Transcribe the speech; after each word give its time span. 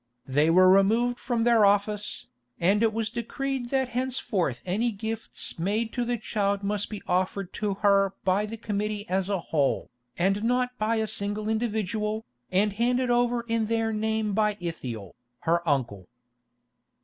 They 0.25 0.49
were 0.49 0.67
removed 0.67 1.19
from 1.19 1.43
their 1.43 1.63
office, 1.63 2.25
and 2.59 2.81
it 2.81 2.91
was 2.91 3.11
decreed 3.11 3.69
that 3.69 3.89
henceforth 3.89 4.63
any 4.65 4.91
gifts 4.91 5.59
made 5.59 5.93
to 5.93 6.03
the 6.03 6.17
child 6.17 6.63
must 6.63 6.89
be 6.89 7.03
offered 7.07 7.53
to 7.61 7.75
her 7.75 8.15
by 8.25 8.47
the 8.47 8.57
committee 8.57 9.07
as 9.07 9.29
a 9.29 9.37
whole, 9.37 9.91
and 10.17 10.43
not 10.43 10.75
by 10.79 10.95
a 10.95 11.05
single 11.05 11.47
individual, 11.47 12.25
and 12.51 12.73
handed 12.73 13.11
over 13.11 13.41
in 13.41 13.67
their 13.67 13.93
name 13.93 14.33
by 14.33 14.57
Ithiel, 14.59 15.13
her 15.41 15.61
uncle. 15.69 16.07